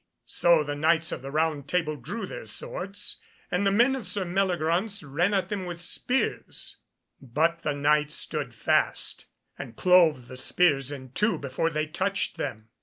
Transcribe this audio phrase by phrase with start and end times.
[0.25, 4.25] So the Knights of the Round Table drew their swords, and the men of Sir
[4.25, 6.77] Meliagraunce ran at them with spears;
[7.21, 9.27] but the Knights stood fast,
[9.59, 12.69] and clove the spears in two before they touched them.